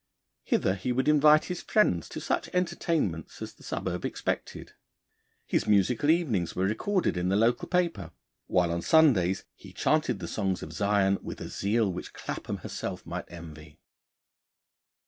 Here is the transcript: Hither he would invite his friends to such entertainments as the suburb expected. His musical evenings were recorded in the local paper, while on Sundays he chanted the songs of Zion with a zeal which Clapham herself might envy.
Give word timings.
Hither 0.43 0.73
he 0.73 0.91
would 0.91 1.07
invite 1.07 1.45
his 1.45 1.61
friends 1.61 2.09
to 2.09 2.19
such 2.19 2.49
entertainments 2.55 3.39
as 3.39 3.53
the 3.53 3.61
suburb 3.61 4.03
expected. 4.03 4.73
His 5.45 5.67
musical 5.67 6.09
evenings 6.09 6.55
were 6.55 6.65
recorded 6.65 7.17
in 7.17 7.29
the 7.29 7.35
local 7.35 7.67
paper, 7.67 8.09
while 8.47 8.71
on 8.71 8.81
Sundays 8.81 9.43
he 9.53 9.71
chanted 9.71 10.17
the 10.17 10.27
songs 10.27 10.63
of 10.63 10.73
Zion 10.73 11.19
with 11.21 11.39
a 11.39 11.49
zeal 11.49 11.93
which 11.93 12.13
Clapham 12.13 12.57
herself 12.65 13.05
might 13.05 13.25
envy. 13.27 13.77